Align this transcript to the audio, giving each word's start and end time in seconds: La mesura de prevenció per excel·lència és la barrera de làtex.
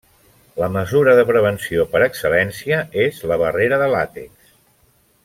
La 0.59 0.69
mesura 0.77 1.11
de 1.19 1.25
prevenció 1.27 1.85
per 1.93 2.01
excel·lència 2.05 2.79
és 3.07 3.21
la 3.33 3.39
barrera 3.43 3.79
de 3.83 3.91
làtex. 3.97 4.55